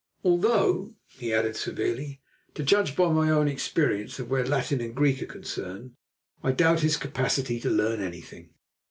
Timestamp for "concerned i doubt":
5.27-6.79